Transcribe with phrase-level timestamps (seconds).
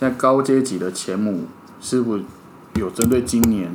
[0.00, 1.44] 现在高阶级的钱母
[1.78, 2.18] 师傅
[2.76, 3.70] 有针对今年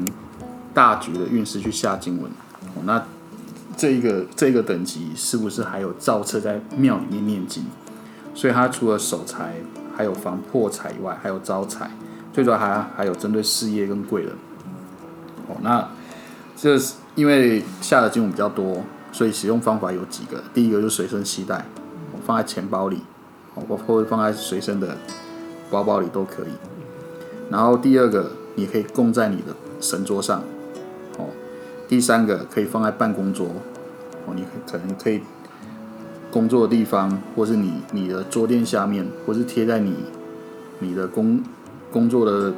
[0.74, 2.32] 大局的运势去下经文，
[2.84, 3.06] 那
[3.78, 7.64] 这一个这个等级是不是还有造册在庙里面念经？
[8.34, 9.58] 所以他除了守财，
[9.96, 11.92] 还有防破财以外，还有招财，
[12.34, 14.32] 最主要还还有针对事业跟贵人。
[15.48, 15.88] 哦，那
[16.58, 20.44] 这是因为下的经文比较多，所以使用方法有几个。
[20.56, 21.64] 第一个就是随身携带，
[22.26, 23.04] 放在钱包里，
[23.54, 24.98] 哦，或者放在随身的
[25.76, 26.54] 包包里都可以。
[27.50, 30.42] 然后第二个，你可以供在你的神桌上，
[31.18, 31.28] 哦。
[31.88, 33.48] 第三个可以放在办公桌，
[34.26, 35.22] 哦，你可能可以
[36.32, 39.94] 工作的地方，或是你你的桌垫下面，或是贴在你
[40.80, 41.44] 你的工
[41.92, 42.54] 工作的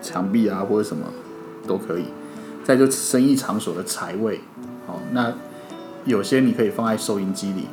[0.00, 1.06] 墙壁啊，或者什么
[1.66, 2.06] 都可以。
[2.64, 4.40] 再就生意场所的财位，
[4.86, 5.32] 哦，那
[6.04, 7.66] 有些你可以放在收银机里，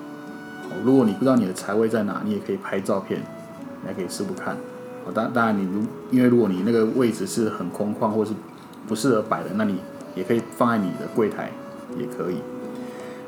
[0.63, 3.21] 哦，如果你不知道你的财位在哪，你也可以拍照片
[3.87, 4.57] 来给师傅看，
[5.05, 8.33] 哦，当当然你如因为如果你那个位置是很空旷或是
[8.87, 9.79] 不适合摆的，那你
[10.15, 11.51] 也可以放在你的柜台
[11.97, 12.37] 也可以。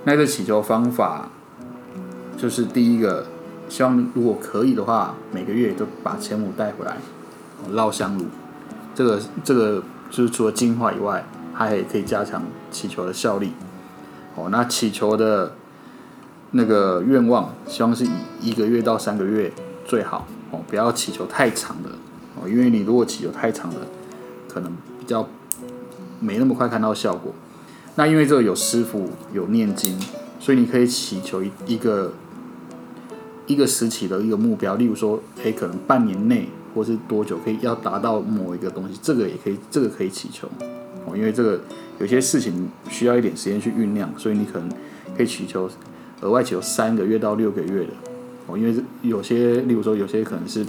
[0.03, 1.29] 那个祈求方法
[2.37, 3.25] 就是第一个，
[3.69, 6.97] 希望如果可以的话，每个月都把钱母带回来，
[7.71, 8.25] 绕香炉，
[8.95, 11.23] 这个这个就是除了净化以外。
[11.53, 13.51] 它也可以加强祈求的效力。
[14.35, 15.51] 哦，那祈求的
[16.51, 19.51] 那个愿望，希望是以一个月到三个月
[19.85, 20.25] 最好。
[20.51, 21.89] 哦，不要祈求太长的。
[22.35, 23.77] 哦，因为你如果祈求太长的，
[24.47, 25.27] 可能比较
[26.19, 27.33] 没那么快看到效果。
[27.95, 29.99] 那因为这个有师傅有念经，
[30.39, 32.13] 所以你可以祈求一一个
[33.47, 34.75] 一个时期的一个目标。
[34.75, 40.47] 例如说，诶，可能半年内或是多久可以要达到某一个东西，这个也可以，这个可以祈求。
[41.05, 41.59] 哦，因为这个
[41.99, 44.69] 有些事情需要一点时间去酝酿，所以你可能
[45.17, 45.69] 可以祈求
[46.21, 48.10] 额外祈求三个月到六个月的。
[48.47, 50.65] 哦，因为有些，例如说有些可能是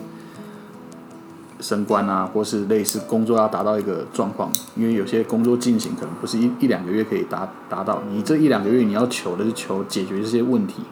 [1.61, 10.83] 升官啊，或是类似工作要达到一个状况，因为有些工作进行可能不是一一两个月可以达达到，你这一两个月你要求的是求解决这些问题，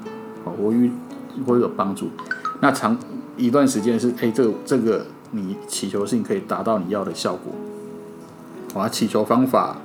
[0.44, 0.90] 哦，我遇
[1.46, 2.10] 或有帮助。
[2.60, 2.96] 那长
[3.36, 7.52] 一段时间是，哎，这个这个你祈求性可以达到你要的效果。
[8.74, 9.76] 我祈求方法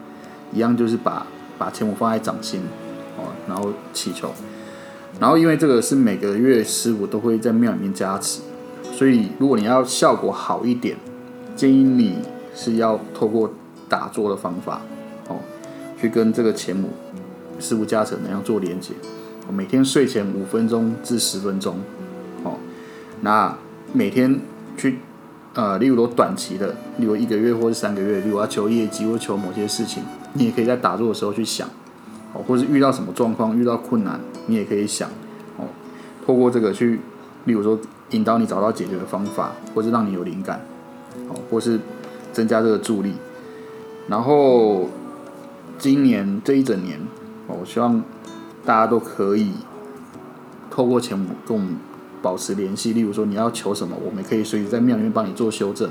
[0.54, 1.26] 一样，就是把
[1.58, 2.62] 把钱母放在掌心，
[3.18, 4.32] 哦，然后祈求，
[5.20, 8.42] 然后因为这个是每个月师傅都会在庙里面加持，
[8.92, 10.98] 所以如果你要效果好一点，
[11.56, 12.18] 建议你
[12.54, 13.52] 是要透过
[13.88, 14.82] 打坐的方法，
[15.28, 15.38] 哦，
[16.00, 16.90] 去跟这个钱母
[17.60, 18.94] 师傅加持能量做连接，
[19.52, 21.78] 每天睡前五分钟至十分钟，
[22.44, 22.54] 哦，
[23.22, 23.58] 那
[23.94, 24.40] 每天
[24.78, 25.00] 去。
[25.58, 30.04] 呃，例如说短期的，例如一个月或者三个月，例如要求业绩或求某些事情，
[30.34, 31.66] 你也可以在打坐的时候去想，
[32.36, 35.10] 哦，或是遇到什么状况、遇到困难，你也可以想，
[35.58, 35.66] 哦，
[36.28, 37.00] 透过这个去，
[37.46, 37.80] 例如说
[38.12, 40.60] 引导你找到解决的方法，或是让你有灵感，
[41.30, 41.80] 哦，或是
[42.32, 43.14] 增加这个助力。
[44.08, 44.90] 然后
[45.80, 47.00] 今年这一整年，
[47.48, 48.04] 我希望
[48.66, 49.54] 大家都可以
[50.70, 51.76] 透过前五跟我们。
[52.22, 55.88] 保持联系，例如说你要求什么，我们可以随时在庙里面帮你做修正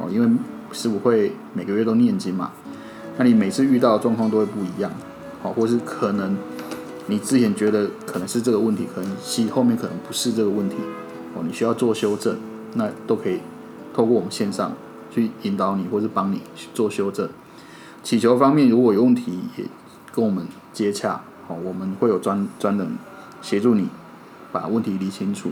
[0.00, 0.08] 哦。
[0.10, 0.28] 因为
[0.72, 2.50] 师傅会每个月都念经嘛，
[3.16, 4.90] 那你每次遇到的状况都会不一样，
[5.52, 6.36] 或是可能
[7.06, 10.76] 你之前觉得可能是这个问题，可能其后面可能不是这个问题
[11.34, 12.36] 哦，你需要做修正，
[12.74, 13.40] 那都可以
[13.94, 14.72] 透过我们线上
[15.10, 16.40] 去引导你，或是帮你
[16.74, 17.28] 做修正。
[18.02, 19.64] 祈求方面如果有问题，也
[20.12, 22.96] 跟我们接洽，好，我们会有专专人
[23.42, 23.88] 协助你
[24.52, 25.50] 把问题理清楚。